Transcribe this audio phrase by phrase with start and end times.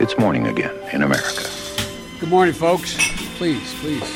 [0.00, 1.42] It's morning again in America.
[2.20, 2.96] Good morning, folks.
[3.38, 4.08] Please, please.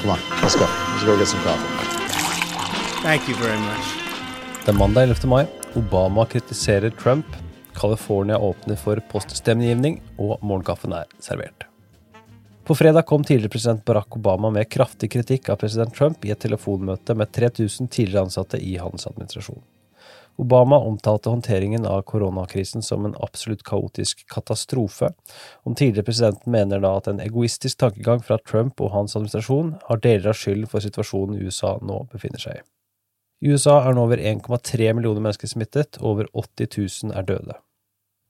[0.00, 0.66] Come on, let's go.
[0.66, 1.68] Let's go get some coffee.
[3.02, 3.86] Thank you very much.
[4.64, 5.28] Det er mandag 11.
[5.28, 5.46] mai.
[5.74, 7.26] Obama kritiserer Trump.
[7.74, 11.66] California åpner for poststemmegivning, og morgenkaffen er servert.
[12.64, 16.42] På fredag kom tidligere president Barack Obama med kraftig kritikk av president Trump i et
[16.42, 19.62] telefonmøte med 3000 tidligere ansatte i handelsadministrasjonen.
[20.36, 25.10] Obama omtalte håndteringen av koronakrisen som en absolutt kaotisk katastrofe.
[25.64, 30.02] Om tidligere presidenten mener da at en egoistisk tankegang fra Trump og hans administrasjon har
[30.04, 32.64] deler av skylden for situasjonen USA nå befinner seg i.
[33.44, 36.70] I USA er nå over 1,3 millioner mennesker smittet, og over 80
[37.08, 37.56] 000 er døde.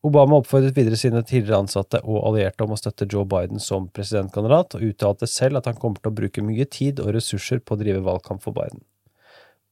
[0.07, 4.77] Obama oppfordret videre sine tidligere ansatte og allierte om å støtte Joe Biden som presidentkandidat,
[4.79, 7.80] og uttalte selv at han kommer til å bruke mye tid og ressurser på å
[7.80, 8.85] drive valgkamp for Biden.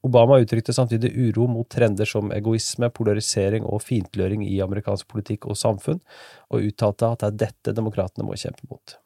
[0.04, 5.56] Obama uttrykte samtidig uro mot trender som egoisme, polarisering og fiendtliggjøring i amerikansk politikk og
[5.56, 6.02] samfunn,
[6.52, 8.98] og uttalte at det er dette demokratene må kjempe mot.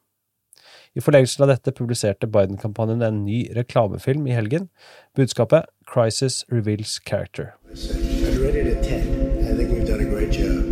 [0.97, 4.67] I forlengelsen av dette publiserte Biden-kampanjen en ny reklamefilm i helgen.
[5.15, 7.53] Budskapet Crisis Reveals Character.
[7.71, 9.45] I'd rate it a 10.
[9.45, 10.65] I think we've done a great job.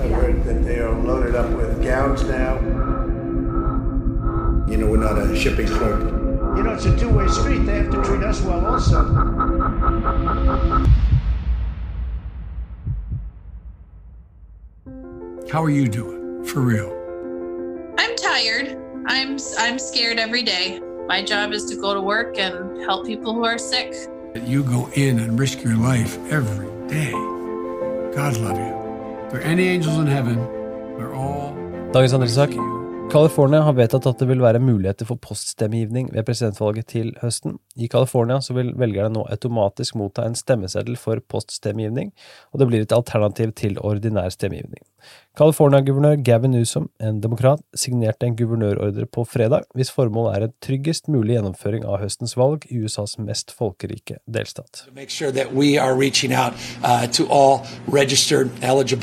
[0.00, 2.58] I've heard that they are loaded up with gowns now.
[4.68, 6.02] You know, we're not a shipping clerk.
[6.56, 7.64] You know, it's a two-way street.
[7.64, 9.43] They have to treat us well also.
[10.04, 10.12] How
[15.64, 16.44] are you doing?
[16.44, 16.92] For real.
[17.96, 18.76] I'm tired.
[19.06, 20.78] I'm I'm scared every day.
[21.08, 23.94] My job is to go to work and help people who are sick.
[24.44, 27.12] You go in and risk your life every day.
[28.12, 28.74] God love you.
[29.24, 30.36] If there are any angels in heaven,
[30.98, 31.54] they're all
[31.96, 32.50] Dagens andre sak.
[33.10, 37.56] California har vedtatt at det vil være muligheter for poststemmegivning ved presidentvalget til høsten.
[37.74, 42.12] I California så vil velgerne nå automatisk motta en stemmeseddel for poststemmegivning,
[42.52, 44.84] og det blir et alternativ til ordinær stemmegivning.
[45.38, 51.08] California-guvernør Gavin Newsom, en demokrat, signerte en guvernørordre på fredag, hvis formål er en tryggest
[51.10, 54.86] mulig gjennomføring av høstens valg i USAs mest folkerike delstat.
[55.08, 55.32] Sure
[56.34, 57.06] out uh,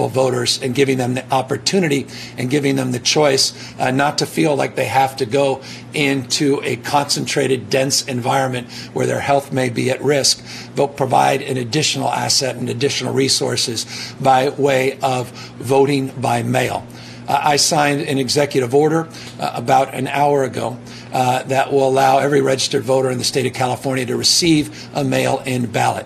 [0.08, 4.56] voters and giving them the opportunity and giving them the choice uh, not to feel
[4.56, 5.60] like they have to go
[5.94, 8.61] into a concentrated, dense environment
[8.94, 10.44] where their health may be at risk,
[10.76, 16.86] but provide an additional asset and additional resources by way of voting by mail.
[17.28, 19.08] Uh, I signed an executive order
[19.40, 20.78] uh, about an hour ago
[21.14, 25.04] uh, that will allow every registered voter in the state of California to receive a
[25.04, 26.06] mail in ballot.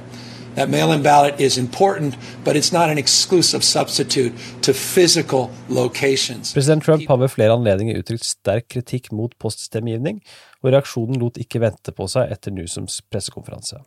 [0.56, 6.54] That mail in ballot is important, but it's not an exclusive substitute to physical locations.
[6.54, 10.22] President Trump har ved flere anledninger uttrykt sterk kritikk mot poststemmegivning,
[10.64, 13.82] og reaksjonen lot ikke vente på seg etter Newsoms pressekonferanse.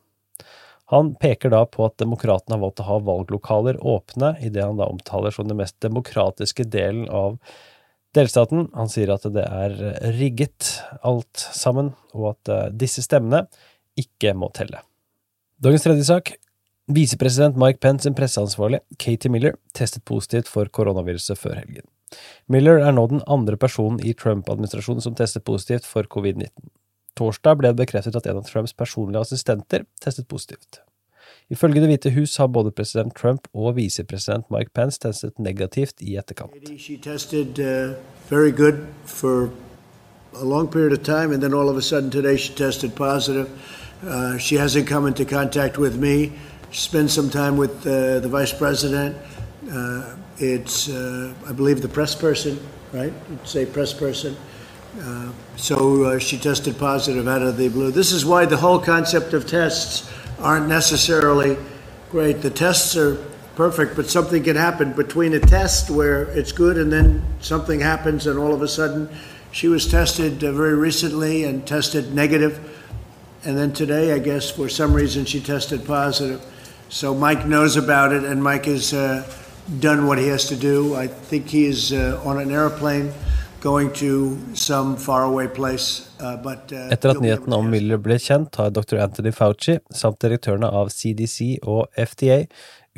[0.93, 4.77] Han peker da på at demokratene har valgt å ha valglokaler åpne i det han
[4.81, 7.39] da omtaler som den mest demokratiske delen av
[8.17, 8.71] delstaten.
[8.77, 9.77] Han sier at det er
[10.17, 10.69] rigget
[11.01, 13.47] alt sammen, og at eh, disse stemmene
[14.01, 14.81] ikke må telle.
[15.65, 16.33] Dagens tredje sak.
[16.89, 21.85] Visepresident Mike Pence sin presseansvarlig, Katie Miller, testet positivt for koronaviruset før helgen.
[22.49, 26.49] Miller er nå den andre personen i Trump-administrasjonen som testet positivt for covid-19.
[27.19, 30.81] Torsdag ble det bekreftet at en av Trumps personlige assistenter testet positivt.
[31.53, 36.17] Ifølge Det hvite hus har både president Trump og visepresident Mike Pence testet negativt i
[36.17, 36.53] etterkant.
[37.03, 37.97] Tested uh,
[41.05, 42.93] time, and then all of a sudden today she tested.
[44.01, 46.33] Uh, she hasn't come into contact with me.
[46.71, 49.17] She spent some time with uh, the vice president.
[49.73, 52.61] Uh, it's, uh, I believe, the press person,
[52.93, 53.13] right?
[53.31, 54.37] You'd say press person.
[55.01, 57.91] Uh, so uh, she tested positive out of the blue.
[57.91, 61.57] This is why the whole concept of tests aren't necessarily
[62.11, 62.43] great.
[62.43, 63.17] The tests are
[63.57, 68.27] perfect, but something can happen between a test where it's good and then something happens,
[68.27, 69.09] and all of a sudden
[69.51, 72.61] she was tested uh, very recently and tested negative,
[73.45, 76.45] and then today, I guess, for some reason, she tested positive.
[76.89, 79.23] So Mike knows about it, and Mike has uh,
[79.81, 80.95] done what he has to do.
[80.97, 83.13] I think he is uh, on an airplane
[83.61, 86.11] going to some faraway place.
[86.21, 87.71] Uh, but, uh, Etter at nyheten om.
[87.71, 88.99] Miller ble kjent, har dr.
[89.03, 92.45] Anthony Fauci samt direktørene av CDC og FDA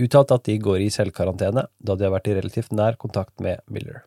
[0.00, 3.60] uttalt at de går i selvkarantene, da de har vært i relativt nær kontakt med
[3.68, 4.04] Miller.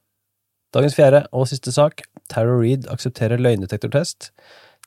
[0.73, 2.01] Dagens fjerde og siste sak,
[2.31, 4.31] Tara Reed aksepterer løgndetektortest.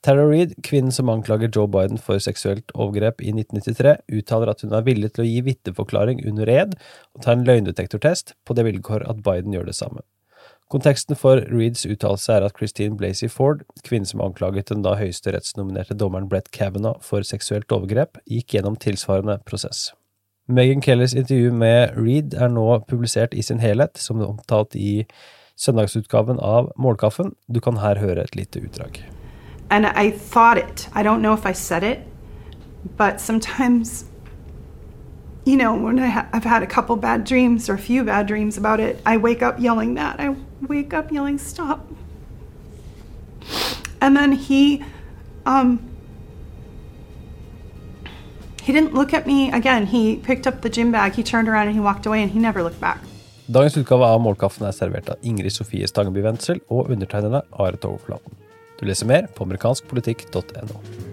[0.04, 4.74] Tara Reid, kvinnen som anklager Joe Biden for seksuelt overgrep i 1993, uttaler at hun
[4.76, 6.76] er villig til å gi vitneforklaring under ed
[7.16, 10.04] og ta en løgndetektortest, på det vilkår at Biden gjør det samme.
[10.70, 15.94] Konteksten for Reeds uttalelse er at Christine Blasey Ford, kvinnen som anklaget den da høyesterettsnominerte
[15.94, 19.92] dommeren Brett Kavanaugh for seksuelt overgrep, gikk gjennom tilsvarende prosess.
[20.46, 25.06] Megan Kellys intervju med Reed er nå publisert i sin helhet, som omtalt i
[25.58, 27.34] søndagsutgaven av Målkaffen.
[27.46, 29.02] Du kan her høre et lite utdrag.
[29.70, 30.88] And I thought it.
[30.92, 32.06] I don't know if I said it,
[32.96, 34.04] but sometimes,
[35.44, 38.26] you know, when I ha- I've had a couple bad dreams or a few bad
[38.26, 40.20] dreams about it, I wake up yelling that.
[40.20, 40.36] I
[40.68, 41.86] wake up yelling, stop.
[44.00, 44.84] And then he,
[45.46, 45.80] um,
[48.62, 49.86] he didn't look at me again.
[49.86, 52.38] He picked up the gym bag, he turned around and he walked away and he
[52.38, 52.98] never looked back.
[53.46, 58.45] Dagens utgave av Målkaffen er servert av Ingrid Sofie Stangeby Wendsel og undertegnede Are Togflaten.
[58.76, 61.05] Du leser mer på amerikanskpolitikk.no.